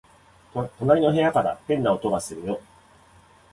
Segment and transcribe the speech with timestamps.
[0.79, 2.59] 隣の部屋から変な音がするよ